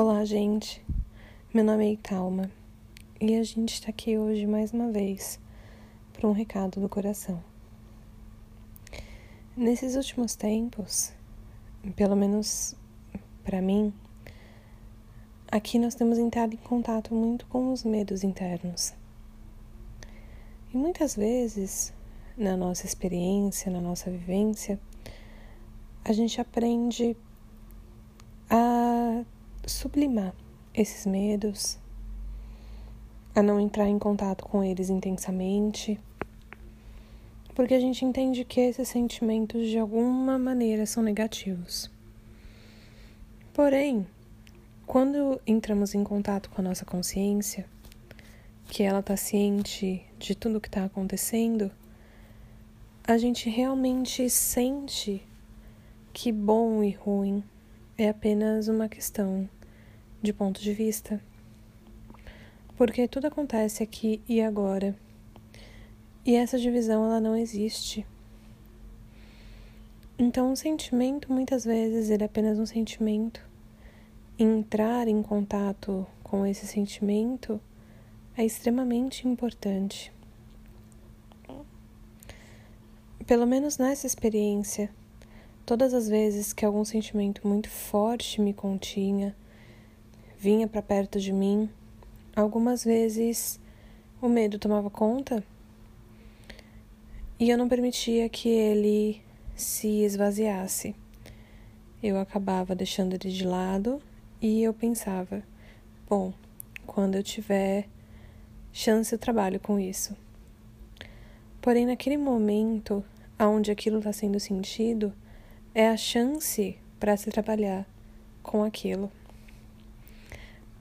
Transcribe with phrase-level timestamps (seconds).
[0.00, 0.80] Olá, gente.
[1.52, 2.48] Meu nome é Italma
[3.20, 5.40] e a gente está aqui hoje mais uma vez
[6.12, 7.42] para um recado do coração.
[9.56, 11.12] Nesses últimos tempos,
[11.96, 12.76] pelo menos
[13.42, 13.92] para mim,
[15.50, 18.94] aqui nós temos entrado em contato muito com os medos internos.
[20.72, 21.92] E muitas vezes,
[22.36, 24.78] na nossa experiência, na nossa vivência,
[26.04, 27.16] a gente aprende
[28.48, 28.97] a
[29.68, 30.34] sublimar
[30.74, 31.78] esses medos,
[33.34, 35.98] a não entrar em contato com eles intensamente,
[37.54, 41.90] porque a gente entende que esses sentimentos de alguma maneira são negativos.
[43.52, 44.06] Porém,
[44.86, 47.66] quando entramos em contato com a nossa consciência,
[48.68, 51.70] que ela está ciente de tudo que está acontecendo,
[53.04, 55.26] a gente realmente sente
[56.12, 57.42] que bom e ruim
[57.96, 59.48] é apenas uma questão
[60.22, 61.20] de ponto de vista.
[62.76, 64.96] Porque tudo acontece aqui e agora.
[66.24, 68.06] E essa divisão ela não existe.
[70.18, 73.40] Então, um sentimento muitas vezes ele é apenas um sentimento.
[74.38, 77.60] Entrar em contato com esse sentimento
[78.36, 80.12] é extremamente importante.
[83.26, 84.90] Pelo menos nessa experiência,
[85.66, 89.36] todas as vezes que algum sentimento muito forte me continha,
[90.38, 91.68] vinha para perto de mim.
[92.34, 93.58] Algumas vezes
[94.22, 95.42] o medo tomava conta
[97.38, 99.20] e eu não permitia que ele
[99.56, 100.94] se esvaziasse.
[102.00, 104.00] Eu acabava deixando ele de lado
[104.40, 105.42] e eu pensava:
[106.08, 106.32] bom,
[106.86, 107.88] quando eu tiver
[108.72, 110.16] chance eu trabalho com isso.
[111.60, 113.04] Porém, naquele momento
[113.38, 115.12] onde aquilo está sendo sentido,
[115.74, 117.84] é a chance para se trabalhar
[118.42, 119.10] com aquilo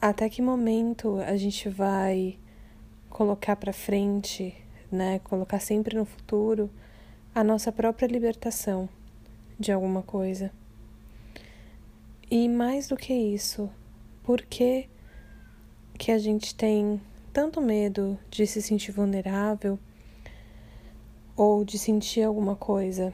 [0.00, 2.38] até que momento a gente vai
[3.10, 4.54] colocar para frente,
[4.92, 6.70] né, colocar sempre no futuro
[7.34, 8.88] a nossa própria libertação
[9.58, 10.52] de alguma coisa.
[12.30, 13.68] E mais do que isso,
[14.22, 14.88] por que
[15.98, 17.00] que a gente tem
[17.32, 19.78] tanto medo de se sentir vulnerável
[21.36, 23.12] ou de sentir alguma coisa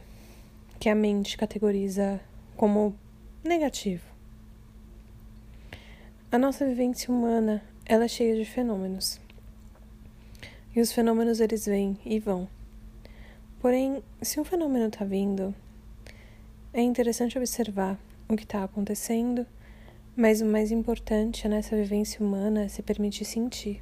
[0.79, 2.21] que a mente categoriza
[2.57, 2.95] como
[3.43, 4.14] negativo?
[6.35, 9.21] A nossa vivência humana, ela é cheia de fenômenos.
[10.75, 12.49] E os fenômenos eles vêm e vão.
[13.61, 15.55] Porém, se um fenômeno está vindo,
[16.73, 17.97] é interessante observar
[18.29, 19.47] o que está acontecendo,
[20.17, 23.81] mas o mais importante nessa vivência humana é se permitir sentir.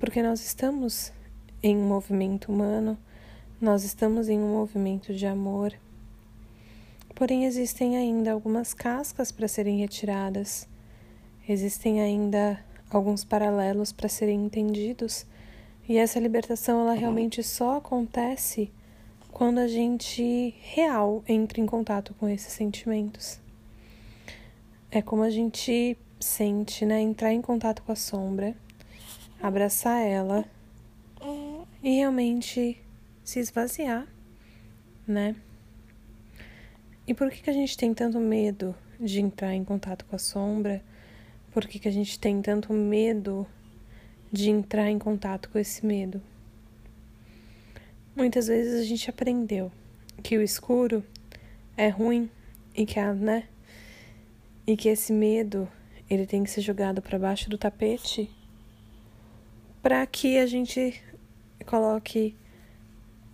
[0.00, 1.12] Porque nós estamos
[1.62, 2.96] em um movimento humano,
[3.60, 5.74] nós estamos em um movimento de amor
[7.22, 10.68] Porém, existem ainda algumas cascas para serem retiradas,
[11.48, 12.58] existem ainda
[12.90, 15.24] alguns paralelos para serem entendidos,
[15.88, 18.72] e essa libertação ela realmente só acontece
[19.30, 23.38] quando a gente real entra em contato com esses sentimentos.
[24.90, 27.00] É como a gente sente, né?
[27.00, 28.52] Entrar em contato com a sombra,
[29.40, 30.44] abraçar ela
[31.84, 32.82] e realmente
[33.22, 34.08] se esvaziar,
[35.06, 35.36] né?
[37.06, 40.18] E por que, que a gente tem tanto medo de entrar em contato com a
[40.18, 40.82] sombra?
[41.50, 43.46] Por que, que a gente tem tanto medo
[44.30, 46.22] de entrar em contato com esse medo?
[48.14, 49.72] Muitas vezes a gente aprendeu
[50.22, 51.04] que o escuro
[51.76, 52.30] é ruim
[52.74, 53.48] e que a, né?
[54.66, 55.68] E que esse medo
[56.08, 58.30] ele tem que ser jogado para baixo do tapete
[59.82, 61.02] para que a gente
[61.66, 62.36] coloque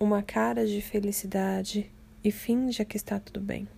[0.01, 1.91] uma cara de felicidade
[2.23, 3.69] e finja que está tudo bem.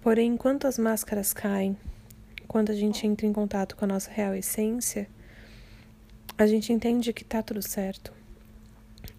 [0.00, 1.76] Porém, enquanto as máscaras caem,
[2.46, 5.08] quando a gente entra em contato com a nossa real essência,
[6.36, 8.12] a gente entende que está tudo certo.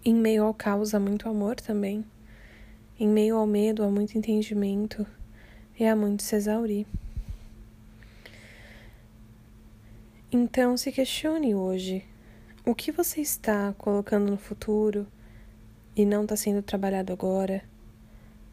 [0.04, 2.04] Em meio ao caos há muito amor também.
[2.98, 5.06] Em meio ao medo há muito entendimento
[5.78, 6.86] e há muito se exaurir.
[10.32, 12.04] Então se questione hoje:
[12.64, 15.06] o que você está colocando no futuro
[15.94, 17.69] e não está sendo trabalhado agora?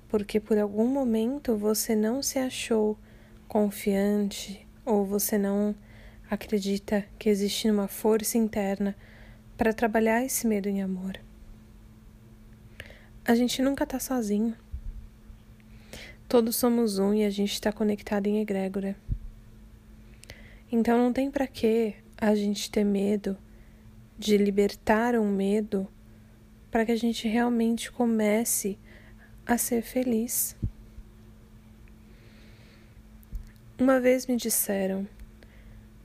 [0.08, 2.98] Porque por algum momento você não se achou
[3.48, 5.76] confiante ou você não
[6.30, 8.96] acredita que existe uma força interna
[9.58, 11.20] para trabalhar esse medo em amor.
[13.26, 14.56] A gente nunca está sozinho.
[16.30, 18.96] Todos somos um e a gente está conectado em egrégora.
[20.72, 23.38] Então não tem para que a gente ter medo
[24.18, 25.88] de libertar um medo
[26.70, 28.78] para que a gente realmente comece
[29.48, 30.58] a ser feliz.
[33.80, 35.08] Uma vez me disseram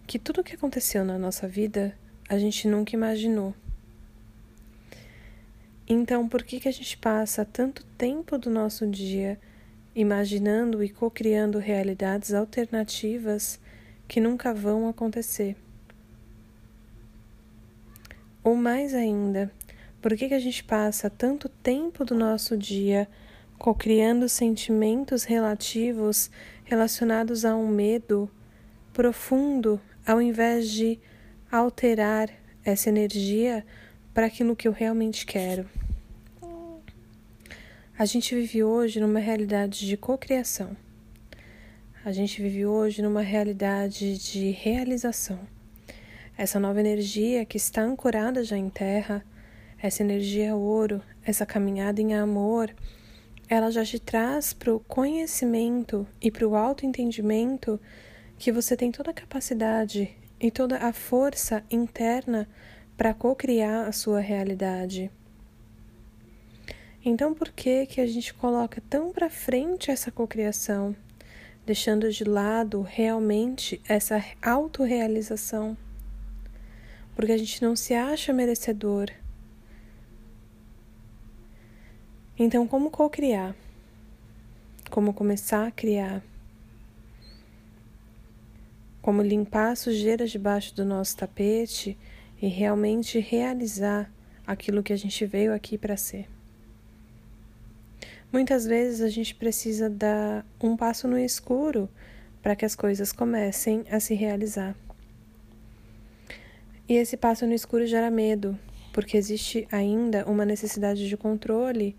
[0.06, 1.98] que tudo o que aconteceu na nossa vida
[2.28, 3.52] a gente nunca imaginou.
[5.88, 9.38] Então, por que, que a gente passa tanto tempo do nosso dia
[9.94, 13.58] imaginando e co-criando realidades alternativas
[14.06, 15.56] que nunca vão acontecer?
[18.44, 19.50] Ou mais ainda,
[20.00, 23.08] por que, que a gente passa tanto tempo do nosso dia
[23.62, 26.32] co-criando sentimentos relativos
[26.64, 28.28] relacionados a um medo
[28.92, 30.98] profundo, ao invés de
[31.48, 32.28] alterar
[32.64, 33.64] essa energia
[34.12, 35.64] para aquilo que eu realmente quero.
[37.96, 40.76] A gente vive hoje numa realidade de cocriação.
[42.04, 45.38] A gente vive hoje numa realidade de realização.
[46.36, 49.24] Essa nova energia que está ancorada já em terra,
[49.80, 52.74] essa energia ouro, essa caminhada em amor,
[53.52, 57.78] ela já te traz para o conhecimento e para o autoentendimento
[58.38, 60.10] que você tem toda a capacidade
[60.40, 62.48] e toda a força interna
[62.96, 65.10] para co-criar a sua realidade.
[67.04, 70.96] Então, por que que a gente coloca tão para frente essa cocriação,
[71.66, 75.76] deixando de lado realmente essa autorrealização?
[77.14, 79.10] Porque a gente não se acha merecedor
[82.44, 83.54] Então, como co-criar?
[84.90, 86.20] Como começar a criar?
[89.00, 91.96] Como limpar a sujeira debaixo do nosso tapete
[92.42, 94.10] e realmente realizar
[94.44, 96.28] aquilo que a gente veio aqui para ser.
[98.32, 101.88] Muitas vezes a gente precisa dar um passo no escuro
[102.42, 104.74] para que as coisas comecem a se realizar.
[106.88, 108.58] E esse passo no escuro gera medo,
[108.92, 111.94] porque existe ainda uma necessidade de controle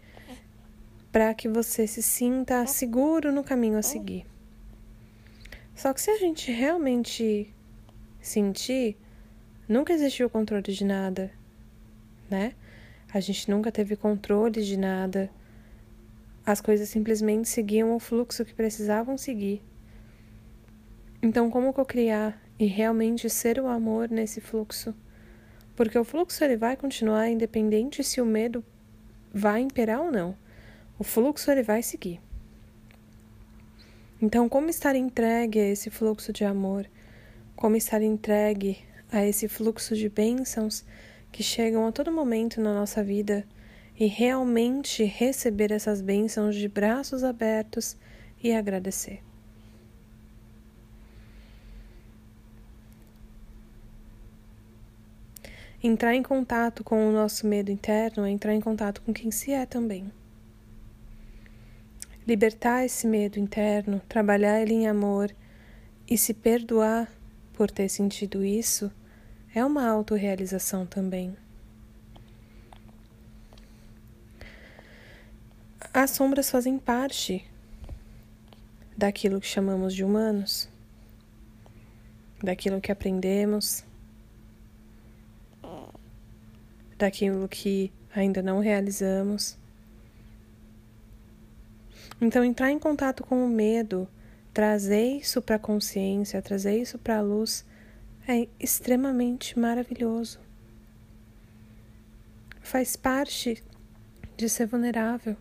[1.13, 4.25] para que você se sinta seguro no caminho a seguir.
[5.75, 7.53] Só que se a gente realmente
[8.19, 8.97] sentir,
[9.69, 11.31] nunca existiu controle de nada,
[12.27, 12.55] né?
[13.13, 15.29] A gente nunca teve controle de nada.
[16.43, 19.61] As coisas simplesmente seguiam o fluxo que precisavam seguir.
[21.21, 24.95] Então, como co-criar e realmente ser o amor nesse fluxo?
[25.75, 28.65] Porque o fluxo ele vai continuar independente se o medo
[29.31, 30.42] vai imperar ou não
[31.03, 32.21] o fluxo ele vai seguir.
[34.21, 36.89] Então, como estar entregue a esse fluxo de amor?
[37.57, 38.77] Como estar entregue
[39.11, 40.85] a esse fluxo de bênçãos
[41.29, 43.45] que chegam a todo momento na nossa vida
[43.99, 47.97] e realmente receber essas bênçãos de braços abertos
[48.41, 49.21] e agradecer?
[55.83, 59.51] Entrar em contato com o nosso medo interno é entrar em contato com quem se
[59.51, 60.09] é também.
[62.25, 65.33] Libertar esse medo interno, trabalhar ele em amor
[66.09, 67.11] e se perdoar
[67.53, 68.91] por ter sentido isso
[69.53, 71.35] é uma autorrealização também.
[75.93, 77.45] As sombras fazem parte
[78.97, 80.67] daquilo que chamamos de humanos,
[82.41, 83.83] daquilo que aprendemos,
[86.97, 89.57] daquilo que ainda não realizamos.
[92.21, 94.07] Então, entrar em contato com o medo,
[94.53, 97.65] trazer isso para a consciência, trazer isso para a luz,
[98.27, 100.39] é extremamente maravilhoso.
[102.61, 103.61] Faz parte
[104.37, 105.35] de ser vulnerável.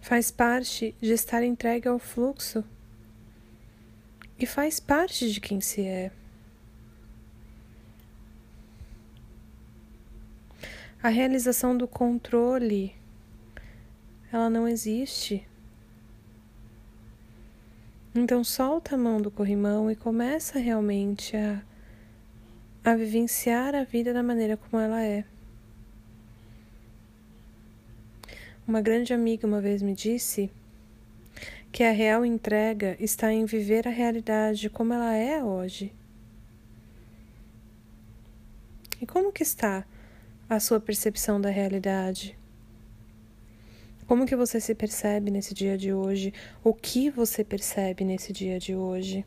[0.00, 2.64] Faz parte de estar entregue ao fluxo.
[4.38, 6.10] E faz parte de quem se é.
[11.02, 12.94] A realização do controle
[14.32, 15.46] ela não existe.
[18.14, 21.62] Então solta a mão do corrimão e começa realmente a,
[22.82, 25.24] a vivenciar a vida da maneira como ela é.
[28.66, 30.50] Uma grande amiga uma vez me disse
[31.70, 35.92] que a real entrega está em viver a realidade como ela é hoje.
[39.00, 39.84] E como que está
[40.48, 42.38] a sua percepção da realidade?
[44.06, 46.34] Como que você se percebe nesse dia de hoje?
[46.62, 49.24] O que você percebe nesse dia de hoje?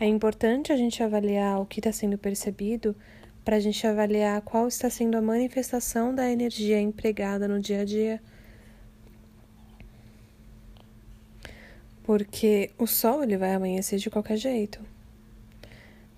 [0.00, 2.94] É importante a gente avaliar o que está sendo percebido
[3.44, 7.84] para a gente avaliar qual está sendo a manifestação da energia empregada no dia a
[7.84, 8.22] dia.
[12.04, 14.80] Porque o sol ele vai amanhecer de qualquer jeito.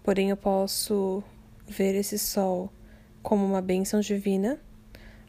[0.03, 1.23] Porém, eu posso
[1.67, 2.71] ver esse sol
[3.23, 4.61] como uma bênção divina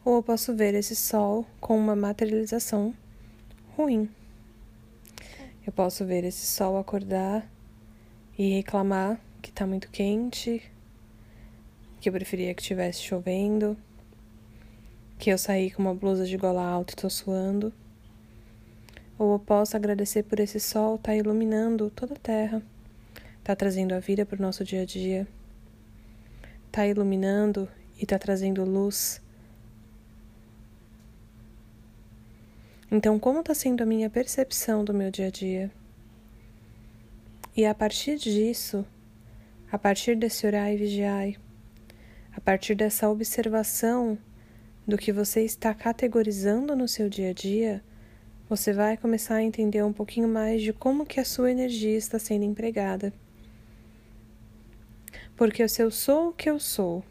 [0.03, 2.93] ou eu posso ver esse sol com uma materialização
[3.77, 4.10] ruim.
[5.65, 7.48] Eu posso ver esse sol acordar
[8.38, 10.62] e reclamar que está muito quente,
[12.00, 13.77] que eu preferia que tivesse chovendo,
[15.20, 17.72] que eu saí com uma blusa de gola alta e estou suando.
[19.20, 22.63] Ou eu posso agradecer por esse sol tá iluminando toda a terra,
[23.38, 25.27] está trazendo a vida para o nosso dia a dia,
[26.65, 29.22] está iluminando e está trazendo luz.
[32.93, 35.71] Então, como está sendo a minha percepção do meu dia a dia?
[37.55, 38.86] E a partir disso,
[39.71, 41.29] a partir desse orar e vigiar,
[42.33, 44.17] a partir dessa observação
[44.86, 47.81] do que você está categorizando no seu dia a dia,
[48.50, 52.19] você vai começar a entender um pouquinho mais de como que a sua energia está
[52.19, 53.13] sendo empregada.
[55.38, 57.05] Porque se eu sou o que eu sou,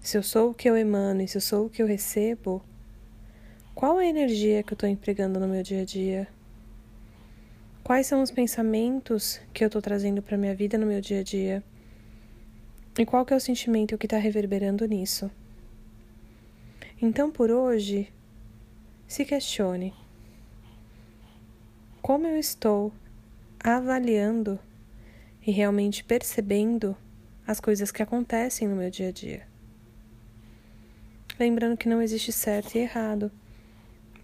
[0.00, 2.62] se eu sou o que eu emano e se eu sou o que eu recebo,
[3.74, 6.28] qual é a energia que eu estou empregando no meu dia a dia?
[7.82, 11.22] Quais são os pensamentos que eu estou trazendo para minha vida no meu dia a
[11.22, 11.62] dia?
[12.96, 15.28] E qual que é o sentimento que está reverberando nisso?
[17.02, 18.12] Então, por hoje,
[19.08, 19.92] se questione:
[22.00, 22.92] como eu estou
[23.58, 24.58] avaliando
[25.44, 26.96] e realmente percebendo
[27.44, 29.48] as coisas que acontecem no meu dia a dia?
[31.38, 33.32] Lembrando que não existe certo e errado,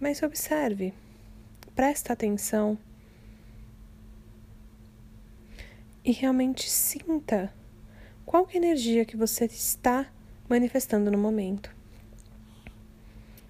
[0.01, 0.95] mas observe,
[1.75, 2.75] presta atenção
[6.03, 7.53] e realmente sinta
[8.25, 10.11] qual é a energia que você está
[10.49, 11.73] manifestando no momento.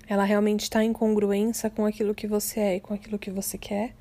[0.06, 3.58] Ela realmente está em congruência com aquilo que você é e com aquilo que você
[3.58, 3.96] quer?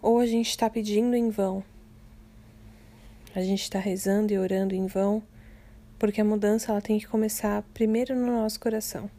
[0.00, 1.64] Ou a gente está pedindo em vão?
[3.34, 5.20] A gente está rezando e orando em vão?
[5.98, 9.10] Porque a mudança ela tem que começar primeiro no nosso coração.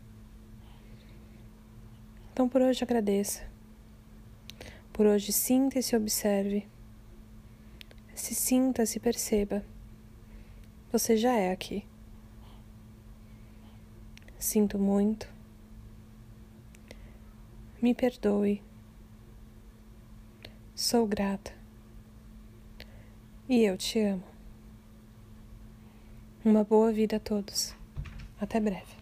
[2.38, 3.41] Então por hoje agradeça.
[4.94, 6.67] Por hoje sinta e se observe.
[8.13, 9.65] Se sinta, se perceba.
[10.91, 11.84] Você já é aqui.
[14.38, 15.27] Sinto muito.
[17.82, 18.62] Me perdoe.
[20.75, 21.51] Sou grata.
[23.50, 24.24] E eu te amo.
[26.46, 27.75] Uma boa vida a todos.
[28.39, 28.97] Até breve.